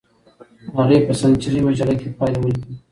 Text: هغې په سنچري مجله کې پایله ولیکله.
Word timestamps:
هغې 0.77 0.97
په 1.07 1.13
سنچري 1.19 1.59
مجله 1.65 1.93
کې 1.99 2.07
پایله 2.17 2.37
ولیکله. 2.41 2.75